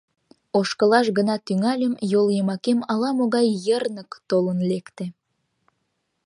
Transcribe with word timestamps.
Ошкылаш 0.59 1.07
гына 1.17 1.35
тӱҥальым, 1.45 1.93
йол 2.11 2.27
йымакем 2.35 2.79
ала-могай 2.91 3.47
йырнык 3.65 4.09
толын 4.29 4.59
лекте. 4.69 5.05